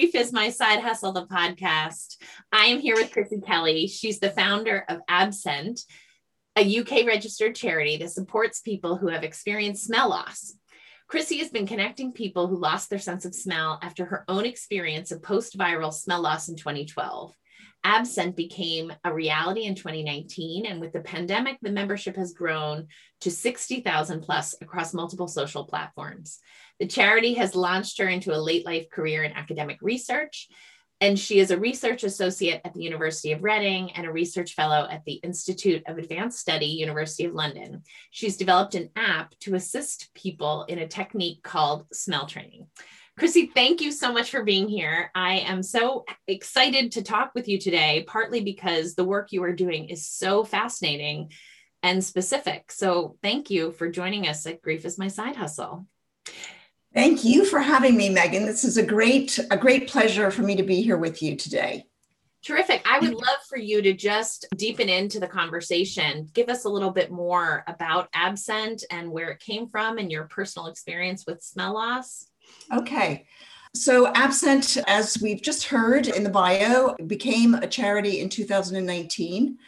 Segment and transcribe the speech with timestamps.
[0.00, 2.16] Grief is My Side Hustle, the podcast.
[2.50, 3.86] I am here with Chrissi Kelly.
[3.86, 5.84] She's the founder of AbScent,
[6.56, 10.54] a UK registered charity that supports people who have experienced smell loss.
[11.06, 15.10] Chrissy has been connecting people who lost their sense of smell after her own experience
[15.12, 17.34] of post viral smell loss in 2012.
[17.84, 20.66] AbScent became a reality in 2019.
[20.66, 22.88] And with the pandemic, the membership has grown
[23.22, 26.38] to 60,000 plus across multiple social platforms.
[26.78, 30.48] The charity has launched her into a late life career in academic research.
[31.02, 34.86] And she is a research associate at the University of Reading and a research fellow
[34.90, 37.82] at the Institute of Advanced Study, University of London.
[38.10, 42.66] She's developed an app to assist people in a technique called smell training.
[43.20, 45.10] Chrissi, thank you so much for being here.
[45.14, 49.52] I am so excited to talk with you today, partly because the work you are
[49.52, 51.30] doing is so fascinating
[51.82, 52.72] and specific.
[52.72, 55.86] So, thank you for joining us at Grief is My Side Hustle.
[56.94, 58.46] Thank you for having me, Megan.
[58.46, 61.84] This is a great, a great pleasure for me to be here with you today.
[62.42, 62.80] Terrific.
[62.86, 66.26] I would love for you to just deepen into the conversation.
[66.32, 70.24] Give us a little bit more about AbScent and where it came from and your
[70.24, 72.29] personal experience with smell loss.
[72.72, 73.26] Okay.
[73.74, 79.58] So, AbScent, as we've just heard in the bio, became a charity in 2019.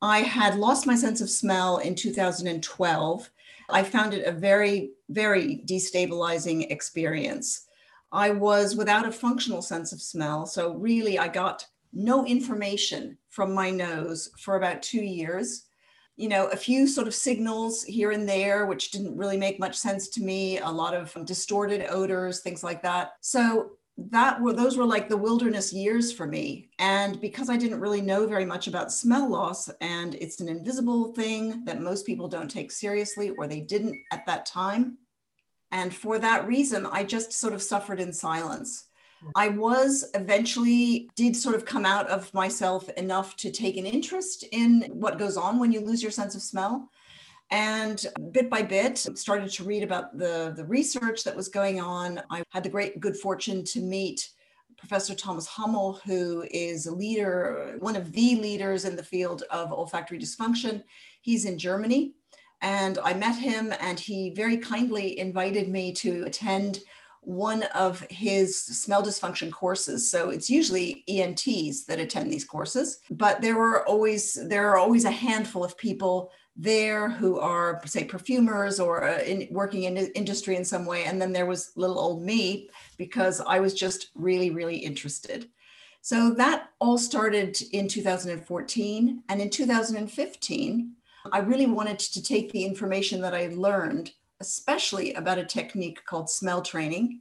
[0.00, 3.30] I had lost my sense of smell in 2012.
[3.70, 7.66] I found it a very, very destabilizing experience.
[8.12, 10.46] I was without a functional sense of smell.
[10.46, 15.64] So, really, I got no information from my nose for about two years
[16.18, 19.76] you know, a few sort of signals here and there, which didn't really make much
[19.76, 23.12] sense to me, a lot of distorted odors, things like that.
[23.20, 26.70] So that were those were like the wilderness years for me.
[26.80, 31.12] And because i didn't really know very much about smell loss and it's an invisible
[31.14, 34.98] thing that most people don't take seriously or they didn't at that time.
[35.70, 38.87] And for that reason i just sort of suffered in silence
[39.34, 44.44] I was eventually did sort of come out of myself enough to take an interest
[44.52, 46.90] in what goes on when you lose your sense of smell.
[47.50, 52.20] And bit by bit, started to read about the, the research that was going on.
[52.30, 54.30] I had the great good fortune to meet
[54.76, 59.72] Professor Thomas Hummel, who is a leader, one of the leaders in the field of
[59.72, 60.84] olfactory dysfunction.
[61.22, 62.12] He's in Germany.
[62.60, 66.80] And I met him, and he very kindly invited me to attend
[67.28, 70.10] one of his smell dysfunction courses.
[70.10, 75.04] So it's usually ENTs that attend these courses, but there were always there are always
[75.04, 80.56] a handful of people there who are say perfumers or uh, in, working in industry
[80.56, 81.04] in some way.
[81.04, 85.50] And then there was little old me because i was just really really interested.
[86.00, 90.92] So that all started in 2014 and in 2015
[91.30, 96.30] i really wanted to take the information that i learned especially about a technique called
[96.30, 97.20] smell training,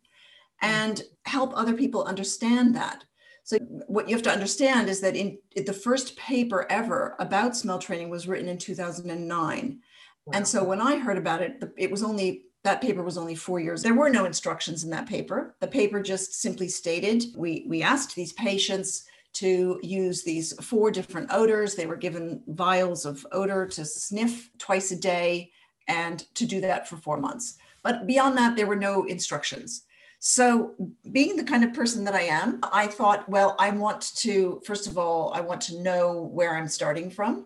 [0.63, 0.67] mm.
[0.67, 3.03] and help other people understand that.
[3.43, 3.57] So,
[3.87, 7.79] what you have to understand is that in, in the first paper ever about smell
[7.79, 9.79] training was written in 2009.
[10.25, 10.31] Wow.
[10.33, 13.61] And so, when I heard about it, it was only that paper was only four
[13.61, 13.81] years.
[13.81, 15.55] There were no instructions in that paper.
[15.61, 21.29] The paper just simply stated we, we asked these patients to use these four different
[21.31, 21.75] odors.
[21.75, 25.51] They were given vials of odor to sniff twice a day
[25.87, 27.57] and to do that for four months.
[27.83, 29.83] But beyond that, there were no instructions.
[30.19, 30.73] So,
[31.11, 34.87] being the kind of person that I am, I thought, well, I want to, first
[34.87, 37.45] of all, I want to know where I'm starting from.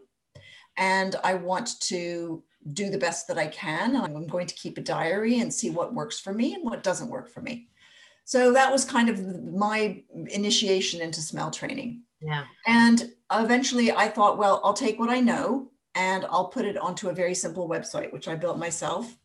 [0.77, 2.43] And I want to
[2.73, 3.95] do the best that I can.
[3.97, 7.09] I'm going to keep a diary and see what works for me and what doesn't
[7.09, 7.67] work for me.
[8.23, 12.03] So, that was kind of my initiation into smell training.
[12.21, 12.45] Yeah.
[12.65, 17.09] And eventually I thought, well, I'll take what I know and I'll put it onto
[17.09, 19.17] a very simple website, which I built myself.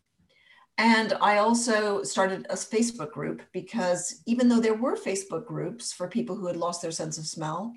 [0.78, 6.06] And I also started a Facebook group because even though there were Facebook groups for
[6.06, 7.72] people who had lost their sense of smell,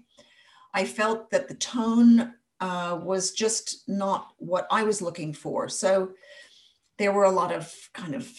[0.74, 5.70] I felt that the tone uh, was just not what I was looking for.
[5.70, 6.12] So
[6.98, 8.30] there were a lot of kind of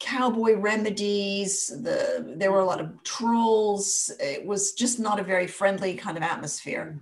[0.00, 1.68] cowboy remedies.
[1.68, 4.10] The there were a lot of trolls.
[4.18, 6.98] It was just not a very friendly kind of atmosphere.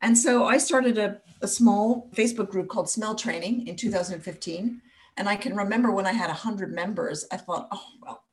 [0.00, 4.80] And so I started a, a small Facebook group called Smell Training in 2015.
[5.16, 8.24] And I can remember when I had 100 members, I thought, oh, well,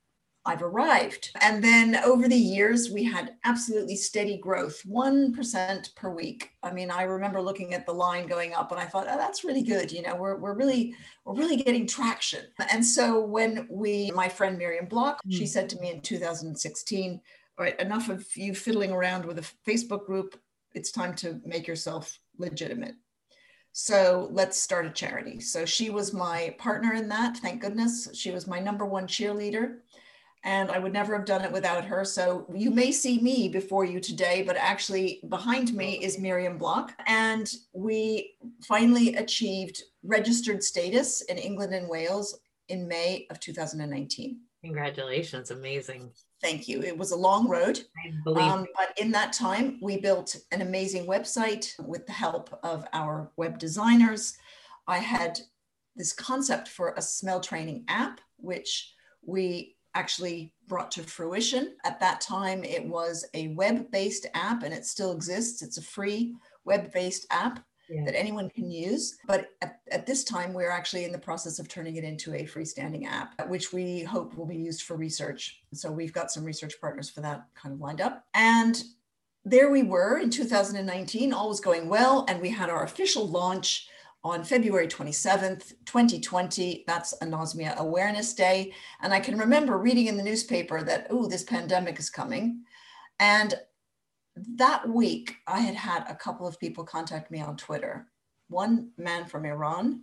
[0.48, 1.32] I've arrived.
[1.42, 6.52] And then over the years, we had absolutely steady growth, 1% per week.
[6.62, 9.44] I mean, I remember looking at the line going up and I thought, oh, that's
[9.44, 9.92] really good.
[9.92, 10.94] You know, we're, we're really,
[11.26, 12.46] we're really getting traction.
[12.72, 15.36] And so when we, my friend Miriam Block, mm.
[15.36, 17.22] she said to me in 2016,
[17.58, 20.40] all right, enough of you fiddling around with a Facebook group
[20.76, 22.96] it's time to make yourself legitimate.
[23.72, 25.42] So let's start a charity.
[25.42, 28.08] So she was my partner in that, thank goodness.
[28.14, 29.80] She was my number one cheerleader.
[30.46, 32.06] and I would never have done it without her.
[32.06, 36.94] So you may see me before you today, but actually behind me is Miriam Block.
[37.08, 42.40] And we finally achieved registered status in England and Wales
[42.70, 44.40] in May of 2019.
[44.64, 46.12] Congratulations, amazing.
[46.42, 46.82] Thank you.
[46.82, 47.80] It was a long road.
[48.28, 53.32] Um, but in that time, we built an amazing website with the help of our
[53.38, 54.38] web designers.
[54.88, 55.40] I had
[55.96, 58.94] this concept for a smell training app, which
[59.26, 61.78] we actually brought to fruition.
[61.86, 65.62] At that time, it was a web based app and it still exists.
[65.62, 66.36] It's a free
[66.66, 68.04] web based app yeah.
[68.06, 69.18] that anyone can use.
[69.28, 72.44] But at, at, this time, we're actually in the process of turning it into a
[72.44, 75.62] freestanding app, which we hope will be used for research.
[75.74, 78.26] So we've got some research partners for that kind of lined up.
[78.34, 78.82] And
[79.44, 82.26] there we were in 2019, all was going well.
[82.28, 83.88] And we had our official launch
[84.24, 86.84] on February 27th, 2020.
[86.88, 88.74] That's Anosmia Awareness Day.
[89.02, 92.64] And I can remember reading in the newspaper that, oh, this pandemic is coming.
[93.20, 93.54] And
[94.36, 98.08] that week, I had had a couple of people contact me on Twitter.
[98.48, 100.02] One man from Iran,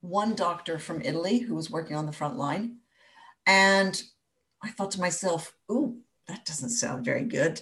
[0.00, 2.78] one doctor from Italy who was working on the front line.
[3.46, 4.00] And
[4.62, 7.60] I thought to myself, oh, that doesn't sound very good.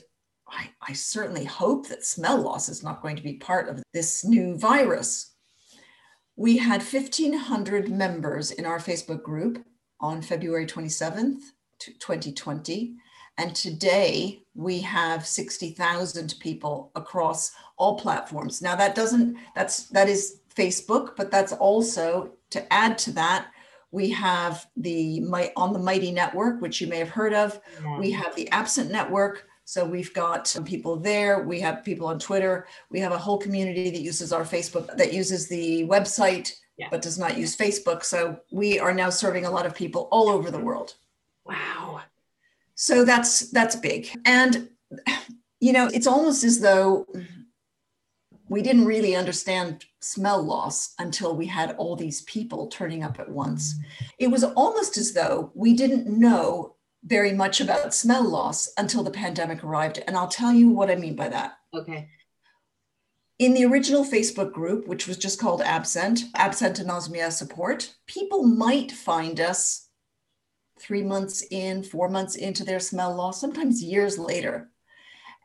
[0.49, 4.25] I, I certainly hope that smell loss is not going to be part of this
[4.25, 5.37] new virus
[6.37, 9.65] we had 1,500 members in our Facebook group
[10.01, 11.41] on February 27th,
[11.81, 12.97] 2020.
[13.39, 18.63] And today we have 60,000 people across all platforms.
[18.63, 23.49] Now that doesn't, that's, that is Facebook, but that's also to add to that,
[23.93, 25.23] we have the
[25.57, 27.61] on the Mighty Network, which you may have heard of.
[27.83, 27.99] Yeah.
[27.99, 31.43] We have the AbScent Network, so we've got some people there.
[31.43, 32.67] We have people on Twitter.
[32.91, 36.89] We have a whole community that uses our Facebook, that uses the website, yeah.
[36.91, 38.05] but does not use Facebook.
[38.05, 40.95] So we are now serving a lot of people all over the world.
[42.77, 44.09] So that's that's big.
[44.25, 44.69] And
[45.61, 47.07] you know, it's almost as though
[48.49, 53.29] we didn't really understand smell loss until we had all these people turning up at
[53.29, 53.75] once.
[54.19, 59.11] It was almost as though we didn't know very much about smell loss until the
[59.11, 60.03] pandemic arrived.
[60.07, 61.55] And I'll tell you what I mean by that.
[61.75, 62.09] Okay.
[63.39, 68.93] In the original Facebook group, which was just called AbScent, AbScent Anosmia Support, people might
[68.93, 69.86] find us
[70.79, 74.71] three months in, four months into their smell loss, sometimes years later.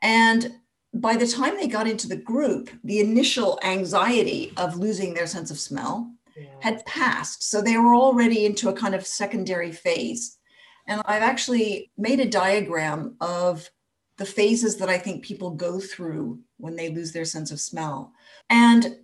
[0.02, 0.52] And
[0.94, 5.50] by the time they got into the group, the initial anxiety of losing their sense
[5.50, 6.46] of smell yeah.
[6.60, 7.44] had passed.
[7.44, 10.38] So they were already into a kind of secondary phase.
[10.86, 13.70] And I've actually made a diagram of
[14.18, 18.12] the phases that I think people go through when they lose their sense of smell.
[18.50, 18.96] And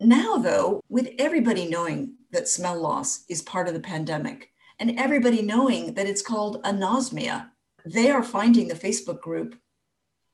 [0.00, 4.50] now, though, with everybody knowing that smell loss is part of the pandemic
[4.80, 7.50] and everybody knowing that it's called anosmia,
[7.84, 9.54] they are finding the Facebook group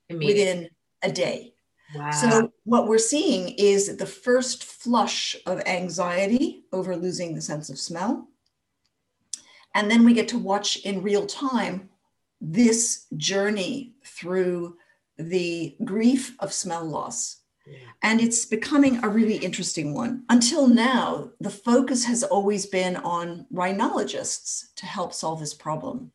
[0.08, 0.68] within
[1.02, 1.52] a day.
[1.94, 2.10] Wow.
[2.12, 7.78] So, what we're seeing is the first flush of anxiety over losing the sense of
[7.78, 8.28] smell.
[9.74, 11.90] And then we get to watch in real time
[12.40, 14.76] this journey through
[15.18, 17.42] the grief of smell loss.
[18.02, 20.24] And it's becoming a really interesting one.
[20.28, 26.12] Until now, the focus has always been on rhinologists to help solve this problem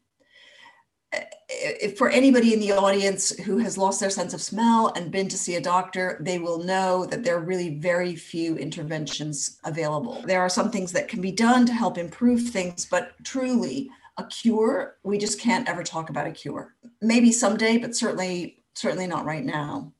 [1.51, 5.27] if for anybody in the audience who has lost their sense of smell and been
[5.27, 10.23] to see a doctor, they will know that there are really very few interventions available.
[10.25, 14.25] There are some things that can be done to help improve things, but truly, a
[14.25, 16.75] cure, we just can't ever talk about a cure.
[17.01, 19.91] Maybe someday, but certainly certainly not right now.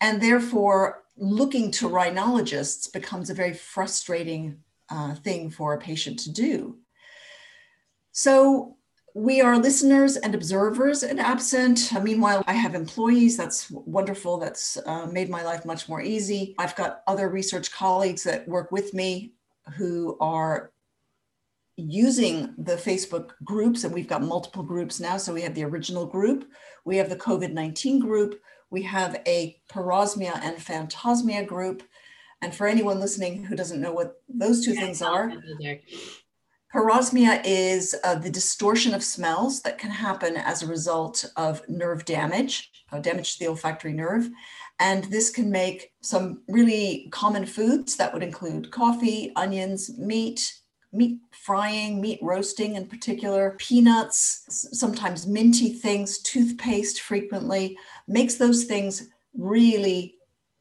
[0.00, 4.58] And therefore, looking to rhinologists becomes a very frustrating
[4.90, 6.78] uh, thing for a patient to do.
[8.12, 8.76] So
[9.14, 12.02] we are listeners and observers at AbScent.
[12.02, 13.36] Meanwhile, I have employees.
[13.36, 14.36] That's wonderful.
[14.36, 16.54] That's uh, made my life much more easy.
[16.58, 19.32] I've got other research colleagues that work with me
[19.76, 20.70] who are
[21.78, 25.16] using the Facebook groups, and we've got multiple groups now.
[25.16, 26.50] So we have the original group,
[26.84, 28.38] we have the COVID 19 group,
[28.70, 31.82] we have a parosmia and phantosmia group.
[32.42, 35.32] And for anyone listening who doesn't know what those two things are,
[36.74, 42.04] Parosmia is uh, the distortion of smells that can happen as a result of nerve
[42.04, 44.28] damage, uh, damage to the olfactory nerve.
[44.78, 50.54] And this can make some really common foods that would include coffee, onions, meat,
[50.92, 57.76] meat frying, meat roasting in particular, peanuts, sometimes minty things, toothpaste frequently,
[58.08, 60.14] makes those things really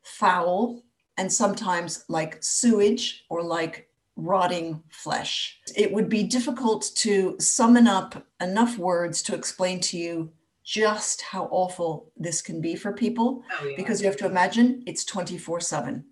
[0.03, 0.83] foul
[1.17, 5.59] and sometimes like sewage or like rotting flesh.
[5.75, 10.31] It would be difficult to summon up enough words to explain to you
[10.63, 13.75] just how awful this can be for people oh, yeah.
[13.77, 16.03] because you have to imagine it's 24 7.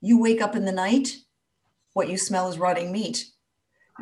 [0.00, 1.16] You wake up in the night,
[1.92, 3.26] what you smell is rotting meat.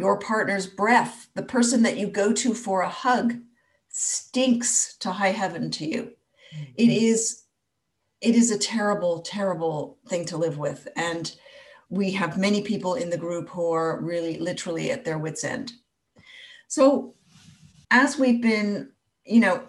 [0.01, 3.35] Your partner's breath, the person that you go to for a hug,
[3.89, 6.13] stinks to high heaven to you.
[6.55, 6.73] Mm-hmm.
[6.77, 7.45] It is
[8.21, 11.35] it is a terrible terrible thing to live with and
[11.91, 15.73] we have many people in the group who are really literally at their wits end.
[16.69, 17.15] So
[17.91, 18.91] as we've been,
[19.25, 19.65] you know,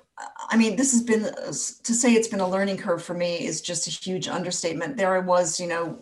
[0.50, 3.60] I mean, this has been to say it's been a learning curve for me is
[3.60, 4.98] just a huge understatement.
[4.98, 5.98] There I was, you know,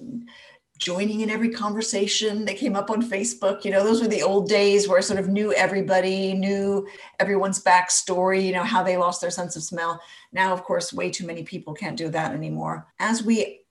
[0.79, 3.65] joining in every conversation that came up on Facebook.
[3.65, 6.88] You know, those were the old days where I sort of knew everybody, knew
[7.19, 10.01] everyone's backstory, you know, how they lost their sense of smell.
[10.31, 12.88] Now, of course, way too many people can't do that anymore.
[12.98, 13.62] As we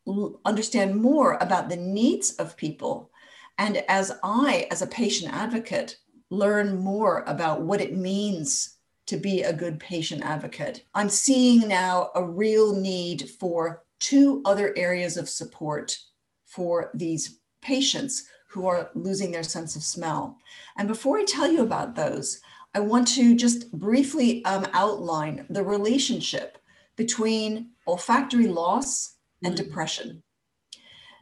[0.44, 3.10] understand more about the needs of people,
[3.56, 5.96] and as I, as a patient advocate,
[6.30, 12.10] learn more about what it means to be a good patient advocate, I'm seeing now
[12.14, 15.98] a real need for two other areas of support
[16.58, 20.36] for these patients who are losing their sense of smell.
[20.76, 22.40] And before I tell you about those,
[22.74, 26.58] I want to just briefly um, outline the relationship
[26.96, 29.64] between olfactory loss and mm-hmm.
[29.64, 30.24] depression.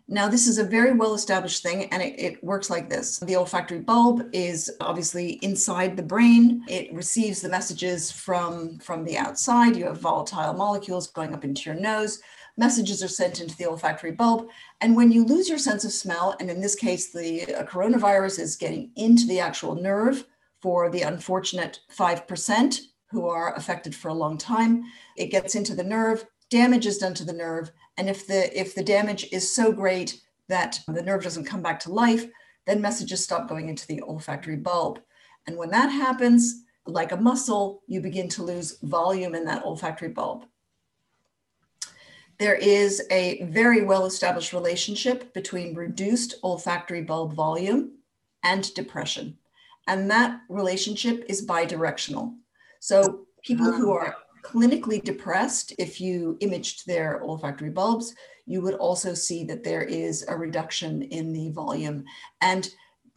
[0.09, 3.19] Now, this is a very well established thing, and it, it, works like this.
[3.19, 6.65] The olfactory bulb is obviously inside the brain.
[6.67, 9.77] It receives the messages from, from the outside.
[9.77, 12.23] You have volatile molecules going up into your nose
[12.57, 14.49] messages are sent into the olfactory bulb.
[14.81, 18.41] And when you lose your sense of smell, and in this case, the uh, coronavirus
[18.41, 20.25] is getting into the actual nerve
[20.63, 24.85] for the unfortunate 5% who are affected for a long time,
[25.17, 27.71] it gets into the nerve, damage is done to the nerve.
[27.99, 31.81] And if the if the damage is so great that the nerve doesn't come back
[31.81, 32.27] to life,
[32.67, 35.01] then messages stop going into the olfactory bulb.
[35.47, 40.09] And when that happens, like a muscle, you begin to lose volume in that olfactory
[40.09, 40.47] bulb
[42.39, 47.93] there is a very well established relationship between reduced olfactory bulb volume
[48.43, 49.37] and depression.
[49.87, 52.35] And that relationship is bidirectional.
[52.81, 58.15] So, people who are clinically depressed, if you imaged their olfactory bulbs,
[58.47, 62.05] you would also see that there is a reduction in the volume.
[62.41, 62.69] And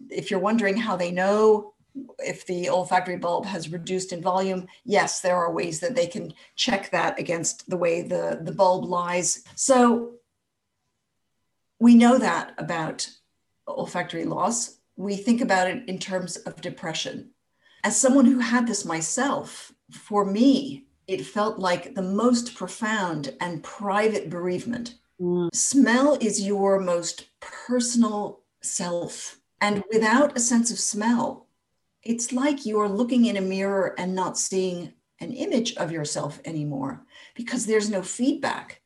[0.10, 1.74] if you're wondering how they know
[2.20, 6.34] if the olfactory bulb has reduced in volume, yes, there are ways that they can
[6.56, 9.44] check that against the way the, the bulb lies.
[9.56, 10.14] So
[11.80, 13.10] we know that about
[13.68, 14.78] olfactory loss.
[14.96, 17.32] We think about it in terms of depression.
[17.84, 23.64] As someone who had this myself, for me, it felt like the most profound and
[23.64, 24.96] private bereavement.
[25.20, 25.50] Mm.
[25.54, 29.40] Smell is your most personal self.
[29.62, 31.48] And without a sense of smell,
[32.04, 37.06] it's like you're looking in a mirror and not seeing an image of yourself anymore
[37.36, 38.82] because there's no feedback.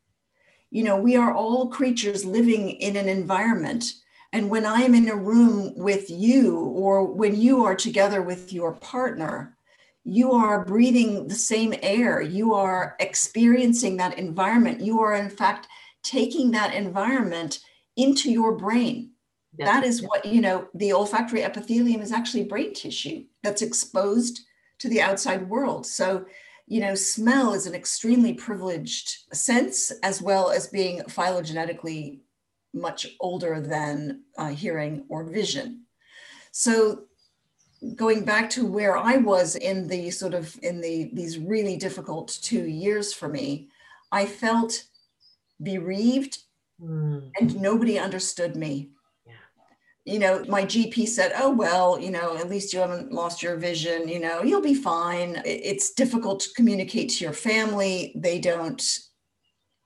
[0.71, 3.85] You know, we are all creatures living in an environment.
[4.31, 8.73] And when I'm in a room with you, or when you are together with your
[8.73, 9.55] partner,
[10.03, 12.19] you are breathing the same air.
[12.19, 14.81] You are experiencing that environment.
[14.81, 15.67] You are, in fact,
[16.03, 17.59] taking that environment
[17.95, 19.12] into your brain
[19.59, 24.41] that is what, you know, the olfactory epithelium is actually brain tissue that's exposed
[24.79, 25.85] to the outside world.
[25.85, 26.25] So,
[26.67, 32.19] you know, smell is an extremely privileged sense as well as being phylogenetically
[32.73, 35.83] much older than uh, hearing or vision.
[36.51, 37.03] So,
[37.95, 42.39] going back to where I was in the sort of in the these really difficult
[42.41, 43.69] two years for me,
[44.11, 44.85] I felt
[45.61, 46.39] bereaved
[46.81, 47.29] mm.
[47.39, 48.89] and nobody understood me
[50.05, 53.55] you know, my GP said, oh, well, you know, at least you haven't lost your
[53.55, 55.41] vision, you know, you'll be fine.
[55.45, 58.11] It's difficult to communicate to your family.
[58.15, 58.83] They don't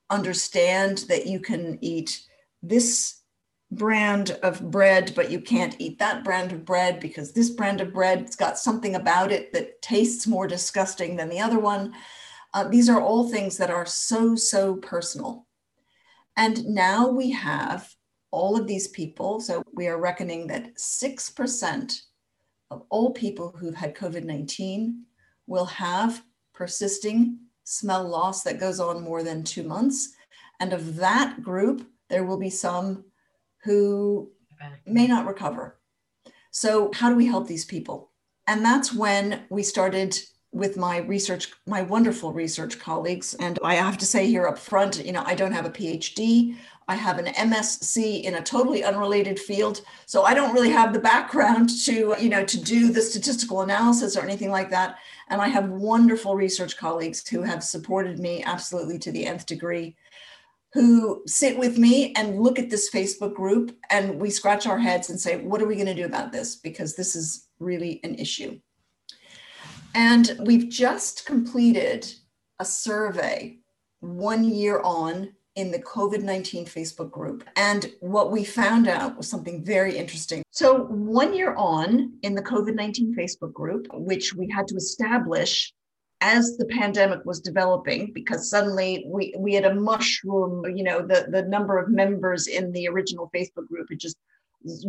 [0.10, 2.24] understand that you can eat
[2.64, 3.22] this
[3.70, 7.94] brand of bread, but you can't eat that brand of bread because this brand of
[7.94, 11.94] bread's got something about it that tastes more disgusting than the other one.
[12.54, 15.46] Uh, these are all things that are so, so personal.
[16.36, 17.94] And now we have
[18.32, 22.02] all of these people, so we are reckoning that 6%
[22.72, 25.04] of all people who've had COVID 19
[25.48, 30.14] will have persisting smell loss that goes on more than two months.
[30.60, 33.06] And of that group, there will be some
[33.64, 34.32] who
[34.86, 35.80] may not recover.
[36.52, 38.12] So, how do we help these people?
[38.48, 40.18] And that's when we started
[40.54, 43.36] with my research, my wonderful research colleagues.
[43.36, 46.56] And I have to say here up front, you know, I don't have a PhD.
[46.90, 49.82] I have an MSc in a totally unrelated field.
[50.06, 54.16] So I don't really have the background to, you know, to do the statistical analysis
[54.16, 54.98] or anything like that.
[55.30, 59.98] And I have wonderful research colleagues who have supported me absolutely to the nth degree,
[60.74, 65.10] who sit with me and look at this Facebook group and we scratch our heads
[65.10, 66.56] and say, what are we going to do about this?
[66.56, 68.60] Because this is really an issue.
[69.94, 72.10] And we've just completed
[72.60, 73.58] a survey
[74.00, 77.44] one year on in the COVID 19 Facebook group.
[77.58, 80.44] And what we found out was something very interesting.
[80.52, 85.74] So, one year on in the COVID 19 Facebook group, which we had to establish
[86.22, 91.28] as the pandemic was developing because suddenly we, we had a mushroom you know the,
[91.30, 94.18] the number of members in the original facebook group had just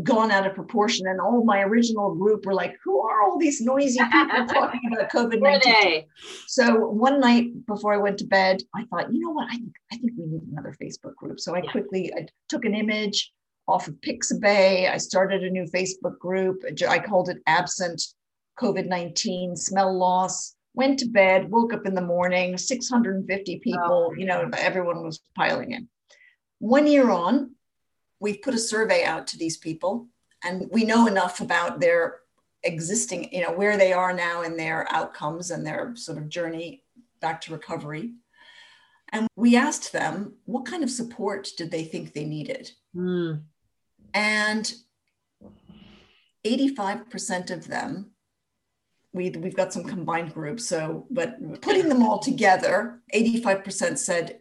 [0.03, 1.07] gone out of proportion.
[1.07, 5.11] And all my original group were like, who are all these noisy people talking about
[5.11, 6.05] COVID 19?
[6.47, 9.49] So one night before I went to bed, I thought, you know what?
[9.51, 11.41] I think, I think we need another Facebook group.
[11.41, 11.71] So I yeah.
[11.71, 13.33] quickly I took an image
[13.67, 14.91] off of Pixabay.
[14.91, 16.63] I started a new Facebook group.
[16.89, 18.03] I called it AbScent
[18.59, 20.55] COVID 19 Smell Loss.
[20.75, 25.21] Went to bed, woke up in the morning, 650 people, oh, you know, everyone was
[25.35, 25.89] piling in.
[26.61, 27.57] One year on,
[28.21, 30.09] we've put a survey out to these people
[30.45, 32.21] and we know enough about their
[32.63, 36.83] existing, you know, where they are now in their outcomes and their sort of journey
[37.21, 38.13] back to recovery.
[39.11, 42.71] And we asked them, what kind of support did they think they needed?
[42.95, 43.43] Mm.
[44.13, 44.73] And
[46.47, 48.11] 85% of them,
[49.13, 50.67] we, we've got some combined groups.
[50.67, 54.41] So, but putting them all together, 85% said,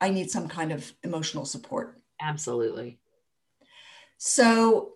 [0.00, 2.00] I need some kind of emotional support.
[2.20, 2.98] Absolutely.
[4.18, 4.92] So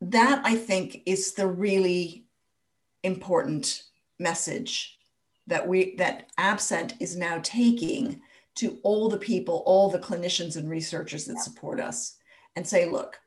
[0.00, 2.26] that I think is the really
[3.02, 3.84] important
[4.18, 4.98] message
[5.46, 8.20] that we that absent is now taking
[8.54, 12.16] to all the people all the clinicians and researchers that support us
[12.56, 13.20] and say look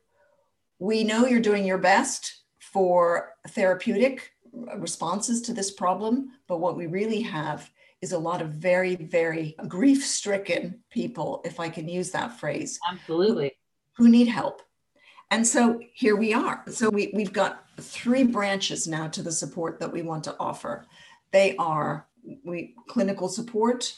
[0.79, 4.31] we know you're doing your best for therapeutic
[4.77, 7.69] responses to this problem but what we really have
[8.01, 12.79] is a lot of very very grief stricken people if i can use that phrase
[12.89, 13.51] absolutely.
[13.97, 14.62] who need help
[15.31, 16.63] and so here we are.
[16.69, 20.85] So we, we've got three branches now to the support that we want to offer.
[21.31, 22.07] They are
[22.43, 23.93] we clinical support,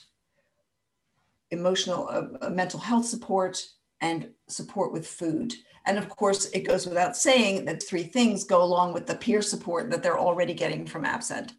[1.52, 3.66] emotional, uh, uh, mental health support,
[4.02, 5.54] and support with food.
[5.86, 9.42] And of course, it goes without saying that three things go along with the peer
[9.42, 11.52] support that they're already getting from AbScent.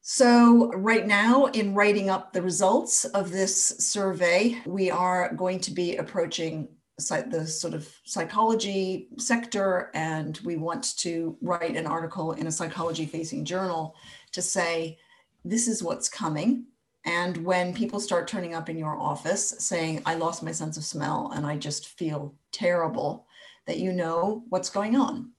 [0.00, 5.72] So, right now, in writing up the results of this survey, we are going to
[5.72, 12.46] be approaching the sort of psychology sector, and we want to write an article in
[12.46, 13.94] a psychology facing journal
[14.32, 14.98] to say,
[15.44, 16.64] this is what's coming.
[17.04, 20.84] And when people start turning up in your office saying, I lost my sense of
[20.84, 23.26] smell and I just feel terrible,
[23.66, 25.30] that you know what's going on.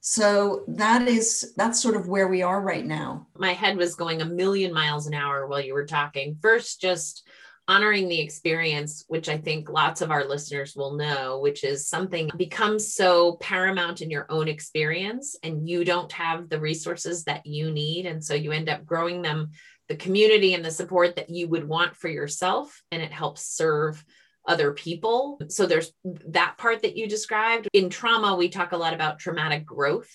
[0.00, 3.26] So that is that's sort of where we are right now.
[3.36, 6.36] My head was going a million miles an hour while you were talking.
[6.42, 7.26] First, just
[7.66, 12.30] honoring the experience, which I think lots of our listeners will know, which is something
[12.36, 17.70] becomes so paramount in your own experience and you don't have the resources that you
[17.70, 18.04] need.
[18.04, 19.52] And so you end up growing them
[19.88, 22.82] the community and the support that you would want for yourself.
[22.90, 24.04] And it helps serve
[24.46, 25.40] other people.
[25.48, 25.90] So there's
[26.28, 27.68] that part that you described.
[27.72, 30.10] In trauma, we talk a lot about traumatic growth.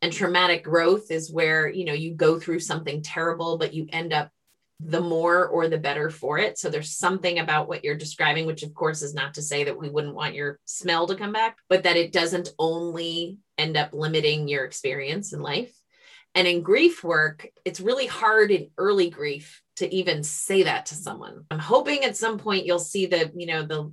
[0.00, 4.12] And traumatic growth is where, you know, you go through something terrible, but you end
[4.12, 4.30] up
[4.84, 6.58] the more or the better for it.
[6.58, 9.78] So there's something about what you're describing, which of course is not to say that
[9.78, 13.92] we wouldn't want your smell to come back, but that it doesn't only end up
[13.92, 15.72] limiting your experience in life.
[16.34, 20.94] And in grief work, it's really hard in early grief to even say that to
[20.94, 21.44] someone.
[21.50, 23.92] I'm hoping at some point you'll see the, you know, the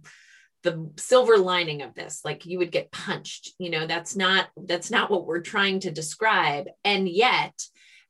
[0.64, 4.92] the silver lining of this like you would get punched you know that's not that's
[4.92, 7.54] not what we're trying to describe and yet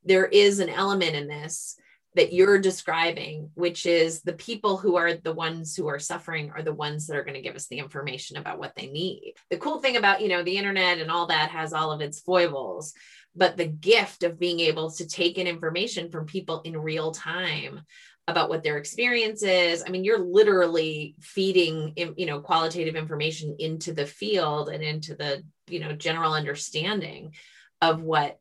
[0.04, 1.76] there is an element in this
[2.16, 6.62] that you're describing, which is the people who are the ones who are suffering are
[6.62, 9.34] the ones that are going to give us the information about what they need.
[9.48, 12.20] The cool thing about, you know, the internet and all that has all of its
[12.20, 12.94] foibles,
[13.36, 17.82] but the gift of being able to take in information from people in real time
[18.26, 19.84] about what their experience is.
[19.86, 25.44] I mean, you're literally feeding, you know, qualitative information into the field and into the,
[25.68, 27.34] you know, general understanding
[27.80, 28.38] of what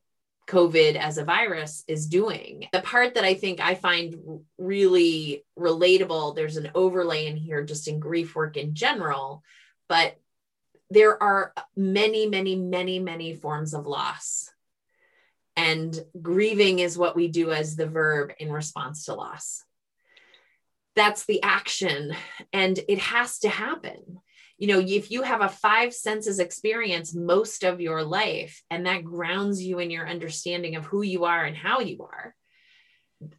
[0.50, 2.68] COVID as a virus is doing.
[2.74, 7.88] The part that I think I find really relatable, there's an overlay in here just
[7.88, 9.44] in grief work in general,
[9.88, 10.20] but
[10.90, 14.52] there are many, many, many, many forms of loss.
[15.56, 19.64] And grieving is what we do as the verb in response to loss.
[20.96, 22.16] That's the action,
[22.52, 24.20] and it has to happen.
[24.60, 29.06] You know, if you have a five senses experience most of your life, and that
[29.06, 32.36] grounds you in your understanding of who you are and how you are,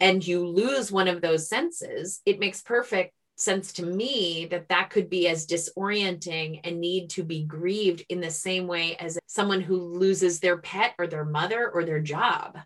[0.00, 4.88] and you lose one of those senses, it makes perfect sense to me that that
[4.88, 9.60] could be as disorienting and need to be grieved in the same way as someone
[9.60, 12.58] who loses their pet or their mother or their job.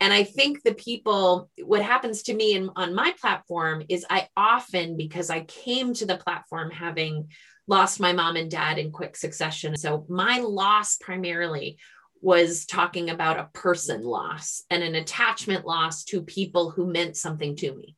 [0.00, 4.28] And I think the people, what happens to me in, on my platform is I
[4.36, 7.28] often, because I came to the platform having
[7.68, 9.76] lost my mom and dad in quick succession.
[9.76, 11.78] So my loss primarily
[12.20, 17.54] was talking about a person loss and an attachment loss to people who meant something
[17.56, 17.96] to me.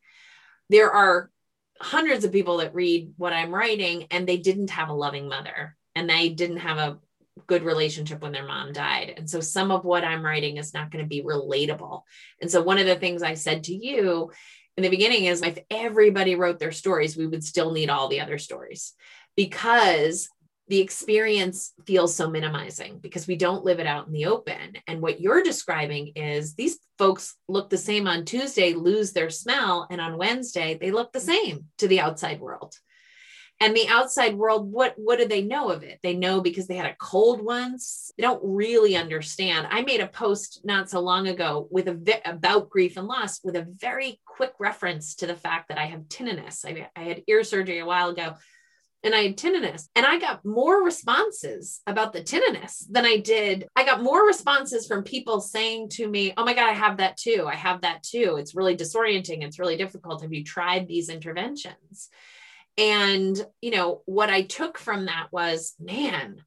[0.69, 1.31] There are
[1.81, 5.77] hundreds of people that read what I'm writing and they didn't have a loving mother
[5.95, 6.99] and they didn't have a
[7.47, 9.15] good relationship when their mom died.
[9.17, 12.03] And so some of what I'm writing is not going to be relatable.
[12.43, 14.31] And so one of the things I said to you
[14.77, 18.21] in the beginning is if everybody wrote their stories, we would still need all the
[18.21, 18.93] other stories
[19.41, 20.29] because
[20.69, 24.75] the experience feels so minimizing because we don't live it out in the open.
[24.87, 29.87] And what you're describing is these folks look the same on Tuesday, lose their smell,
[29.91, 32.75] and on Wednesday, they look the same to the outside world.
[33.61, 36.01] And the outside world, what, what do they know of it?
[36.03, 38.11] They know because they had a cold once.
[38.19, 39.69] They don't really understand.
[39.71, 43.57] I made a post not so long ago with a about grief and loss with
[43.57, 46.67] a very quick reference to the fact that I have tinnitus.
[46.67, 48.35] I, I had ear surgery a while ago
[49.03, 49.89] and I had tinnitus.
[49.95, 53.67] And I got more responses about the tinnitus than I did.
[53.75, 57.17] I got more responses from people saying to me, Oh my God, I have that
[57.17, 57.47] too.
[57.51, 58.37] I have that too.
[58.39, 59.43] It's really disorienting.
[59.43, 60.23] It's really difficult.
[60.23, 62.09] Have you tried these interventions?
[62.77, 66.43] And, you know, what I took from that was, man,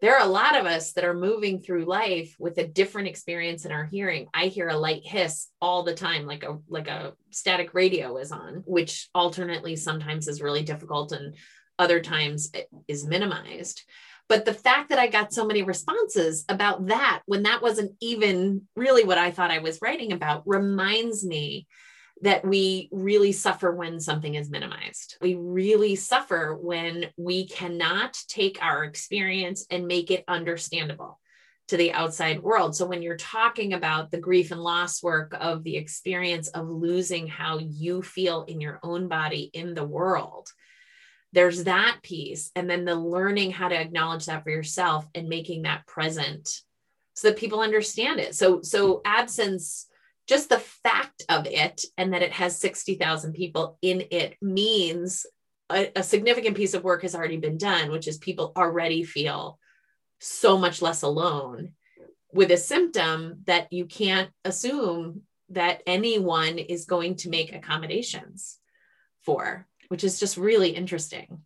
[0.00, 3.64] there are a lot of us that are moving through life with a different experience
[3.64, 7.14] in our hearing i hear a light hiss all the time like a like a
[7.30, 11.34] static radio is on which alternately sometimes is really difficult and
[11.78, 13.82] other times it is minimized.
[14.28, 18.62] But the fact that I got so many responses about that when that wasn't even
[18.74, 21.66] really what I thought I was writing about reminds me
[22.22, 25.16] that we really suffer when something is minimized.
[25.20, 31.20] We really suffer when we cannot take our experience and make it understandable
[31.68, 32.74] to the outside world.
[32.74, 37.26] So when you're talking about the grief and loss work of the experience of losing
[37.26, 40.48] how you feel in your own body in the world,
[41.32, 45.62] there's that piece and then the learning how to acknowledge that for yourself and making
[45.62, 46.48] that present
[47.14, 48.34] so that people understand it.
[48.34, 49.86] So so absence
[50.26, 55.24] just the fact of it and that it has 60,000 people in it means
[55.70, 59.58] a, a, significant piece of work has already been done which is people already feel
[60.20, 61.72] so much less alone
[62.32, 68.58] with a symptom that you can't assume that anyone is going to make accommodations
[69.22, 71.40] for which is just really interesting.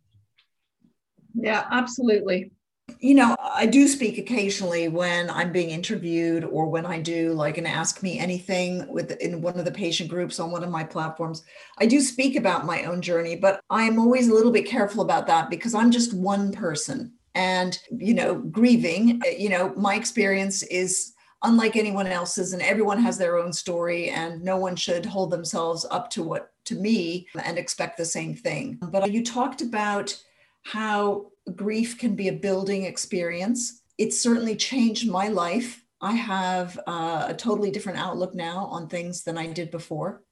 [1.33, 2.51] Yeah, absolutely.
[2.99, 7.57] You know, I do speak occasionally when I'm being interviewed or when I do like
[7.57, 10.83] an ask me anything with in one of the patient groups on one of my
[10.83, 11.43] platforms.
[11.79, 15.03] I do speak about my own journey, but I am always a little bit careful
[15.03, 20.63] about that because I'm just one person and you know grieving you know my experience
[20.63, 25.31] is unlike anyone else's and everyone has their own story and no one should hold
[25.31, 28.79] themselves up to what to me and expect the same thing.
[28.81, 30.15] But you talked about
[30.63, 33.81] how grief can be a building experience.
[33.97, 35.83] It certainly changed my life.
[36.01, 40.23] I have uh, a totally different outlook now on things than i did before.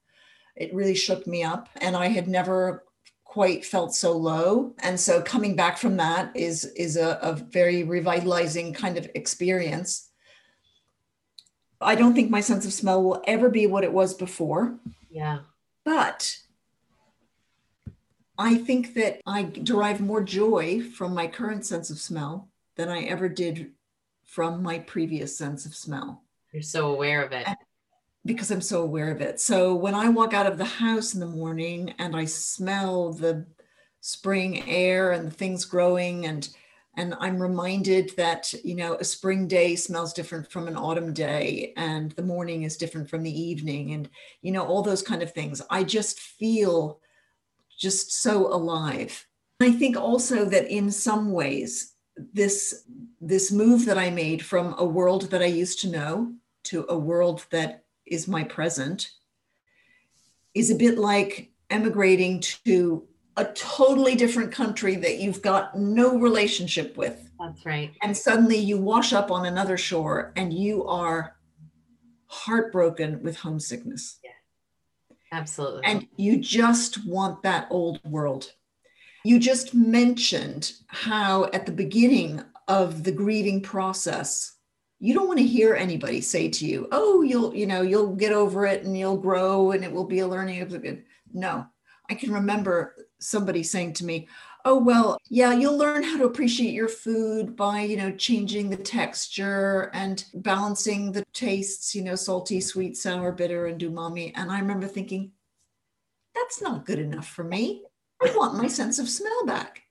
[0.56, 2.84] It really shook me up and i had never
[3.30, 4.74] quite felt so low.
[4.80, 10.10] And so coming back from that is is a, a very revitalizing kind of experience.
[11.80, 14.80] I don't think my sense of smell will ever be what it was before.
[15.08, 15.38] Yeah.
[15.84, 16.36] But
[18.38, 23.02] I think that I derive more joy from my current sense of smell than I
[23.02, 23.72] ever did
[24.24, 26.22] from my previous sense of smell.
[26.52, 27.46] You're so aware of it.
[28.24, 29.40] Because I'm so aware of it.
[29.40, 33.46] So when I walk out of the house in the morning and I smell the
[34.00, 36.48] spring air and the things growing and
[37.00, 41.72] and i'm reminded that you know a spring day smells different from an autumn day
[41.76, 44.08] and the morning is different from the evening and
[44.42, 45.62] you know all those kind of things.
[45.70, 47.00] I just feel
[47.78, 49.26] just so alive.
[49.60, 51.94] I think also that in some ways
[52.32, 52.84] this
[53.20, 56.32] this move that i made from a world that i used to know
[56.64, 59.10] to a world that is my present
[60.54, 63.06] is a bit like emigrating to
[63.40, 67.30] a totally different country that you've got no relationship with.
[67.38, 67.92] That's right.
[68.02, 71.36] And suddenly you wash up on another shore and you are
[72.26, 74.18] heartbroken with homesickness.
[74.22, 74.30] Yeah.
[75.32, 75.82] Absolutely.
[75.84, 78.52] And you just want that old world.
[79.24, 84.56] You just mentioned how at the beginning of the grieving process,
[84.98, 88.32] you don't want to hear anybody say to you, "Oh, you'll, you know, you'll get
[88.32, 91.04] over it and you'll grow and it will be a learning." Experience.
[91.32, 91.66] No,
[92.10, 94.28] I can remember somebody saying to me,
[94.64, 98.76] "Oh, well, yeah, you'll learn how to appreciate your food by, you know, changing the
[98.76, 104.58] texture and balancing the tastes, you know, salty, sweet, sour, bitter, and umami." And I
[104.58, 105.32] remember thinking,
[106.34, 107.84] "That's not good enough for me.
[108.20, 109.82] I want my sense of smell back."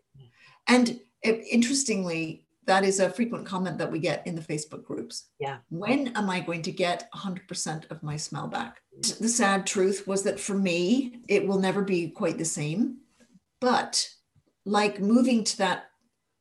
[0.67, 5.29] And it, interestingly, that is a frequent comment that we get in the Facebook groups.
[5.39, 5.57] Yeah.
[5.69, 8.81] When am I going to get 100% of my smell back?
[8.97, 9.19] Mm.
[9.19, 12.97] The sad truth was that for me, it will never be quite the same.
[13.59, 14.09] But
[14.65, 15.85] like moving to that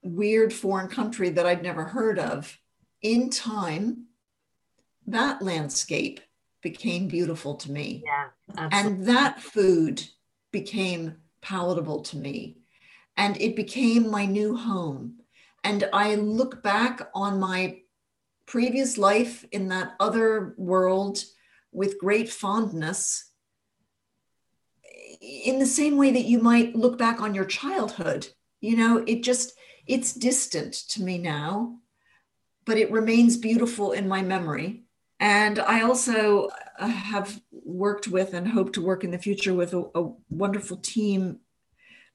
[0.03, 2.59] weird foreign country that I'd never heard of,
[3.01, 4.07] in time,
[5.07, 6.21] that landscape
[6.63, 8.03] became beautiful to me.
[8.05, 8.27] Yeah.
[8.57, 8.99] Absolutely.
[8.99, 10.03] And that food
[10.53, 12.59] became palatable to me.
[13.17, 15.21] And it became my new home
[15.69, 17.83] and I look back on my
[18.47, 21.23] previous life in that other world
[21.73, 23.31] with great fondness
[25.21, 28.29] in the same way that you might look back on your childhood.
[28.63, 29.53] You know, it just,
[29.87, 31.81] it's distant to me now,
[32.65, 34.85] but it remains beautiful in my memory.
[35.21, 39.75] And I also uh, have worked with and hope to work in the future with
[39.75, 41.41] a, a wonderful team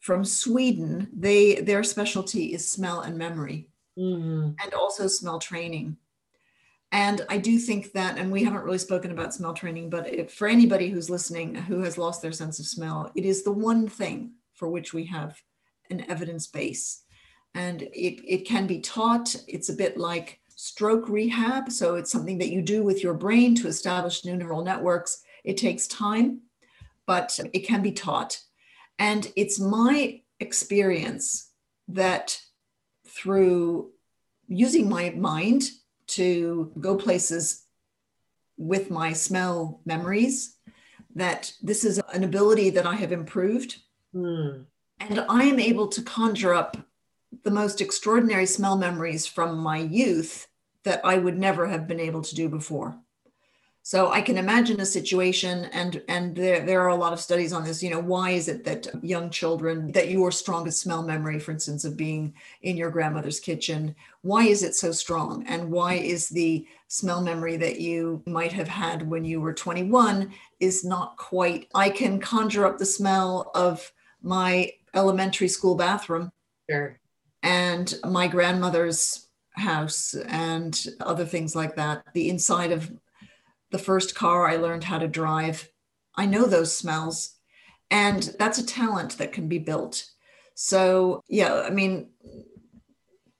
[0.03, 4.51] from Sweden, they their specialty is smell and memory, mm-hmm.
[4.61, 5.95] and also smell training.
[6.91, 10.33] And I do think that, and we haven't really spoken about smell training, but if,
[10.33, 13.87] for anybody who's listening who has lost their sense of smell, it is the one
[13.87, 15.41] thing for which we have
[15.89, 17.03] an evidence base.
[17.55, 19.33] And it, it can be taught.
[19.47, 21.71] It's a bit like stroke rehab.
[21.71, 25.23] So it's something that you do with your brain to establish new neural networks.
[25.45, 26.41] It takes time,
[27.07, 28.41] but it can be taught.
[28.99, 31.51] And it's my experience
[31.87, 32.39] that
[33.07, 33.91] through
[34.47, 35.63] using my mind
[36.07, 37.65] to go places
[38.57, 40.57] with my smell memories,
[41.15, 43.77] that this is an ability that I have improved.
[44.15, 44.65] Mm.
[44.99, 46.77] And I am able to conjure up
[47.43, 50.47] the most extraordinary smell memories from my youth
[50.83, 52.97] that I would never have been able to do before.
[53.85, 57.51] So I can imagine a situation, and and there there are a lot of studies
[57.51, 57.83] on this.
[57.83, 61.83] You know, why is it that young children that your strongest smell memory, for instance,
[61.83, 66.65] of being in your grandmother's kitchen, why is it so strong, and why is the
[66.87, 71.67] smell memory that you might have had when you were 21 is not quite?
[71.75, 73.91] I can conjure up the smell of
[74.21, 76.31] my elementary school bathroom.
[76.69, 76.97] Sure.
[77.41, 82.05] And my grandmother's house and other things like that.
[82.13, 82.89] The inside of
[83.73, 85.67] the first car I learned how to drive.
[86.15, 87.35] I know those smells.
[87.91, 90.05] And that's a talent that can be built.
[90.53, 92.11] So, yeah, I mean,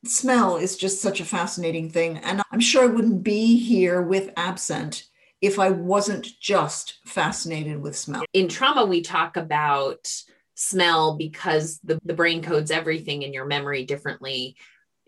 [0.06, 2.17] smell is just such a fascinating thing.
[2.17, 5.04] And I'm sure I wouldn't be here with AbScent
[5.39, 8.24] if I wasn't just fascinated with smell.
[8.34, 10.12] In trauma, we talk about
[10.56, 14.56] smell because the, the brain codes everything in your memory differently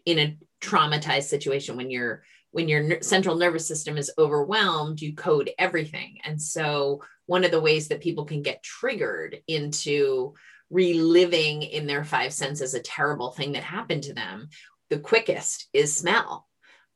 [0.06, 2.24] in a traumatized situation when you're
[2.56, 6.20] when your central nervous system is overwhelmed, you code everything.
[6.24, 10.36] And so, one of the ways that people can get triggered into
[10.70, 14.48] reliving in their five senses a terrible thing that happened to them,
[14.90, 16.48] the quickest is smell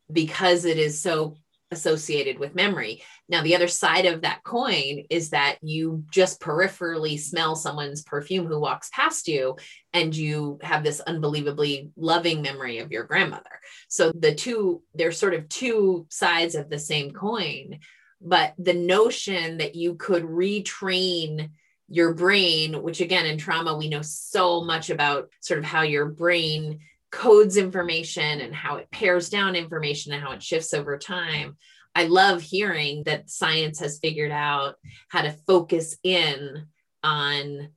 [0.10, 1.36] because it is so
[1.72, 3.04] associated with memory.
[3.30, 8.48] Now, the other side of that coin is that you just peripherally smell someone's perfume
[8.48, 9.56] who walks past you,
[9.94, 13.44] and you have this unbelievably loving memory of your grandmother.
[13.88, 17.80] So, the two, they're sort of two sides of the same coin.
[18.22, 21.52] But the notion that you could retrain
[21.88, 26.06] your brain, which again, in trauma, we know so much about sort of how your
[26.06, 26.80] brain
[27.12, 31.58] codes information and how it pares down information and how it shifts over time.
[32.00, 34.76] I love hearing that science has figured out
[35.10, 36.68] how to focus in
[37.04, 37.72] on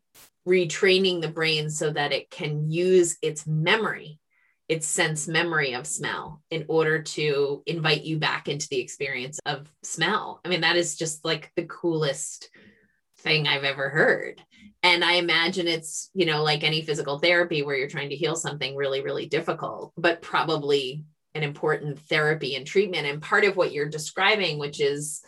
[0.46, 4.20] retraining the brain so that it can use its memory,
[4.68, 9.68] its sense memory of smell in order to invite you back into the experience of
[9.82, 10.40] smell.
[10.44, 12.48] I mean, that is just like the coolest
[13.18, 14.40] thing I've ever heard
[14.82, 18.34] and i imagine it's you know like any physical therapy where you're trying to heal
[18.34, 21.04] something really really difficult but probably
[21.34, 23.06] an important therapy and treatment.
[23.06, 25.22] And part of what you're describing which is